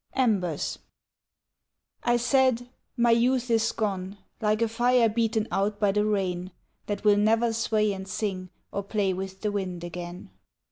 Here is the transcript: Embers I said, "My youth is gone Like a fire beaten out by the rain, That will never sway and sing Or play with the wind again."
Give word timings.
Embers 0.15 0.79
I 2.03 2.17
said, 2.17 2.69
"My 2.97 3.11
youth 3.11 3.51
is 3.51 3.71
gone 3.71 4.17
Like 4.41 4.63
a 4.63 4.67
fire 4.67 5.07
beaten 5.07 5.47
out 5.51 5.79
by 5.79 5.91
the 5.91 6.03
rain, 6.07 6.49
That 6.87 7.03
will 7.03 7.17
never 7.17 7.53
sway 7.53 7.93
and 7.93 8.07
sing 8.07 8.49
Or 8.71 8.81
play 8.81 9.13
with 9.13 9.41
the 9.41 9.51
wind 9.51 9.83
again." 9.83 10.31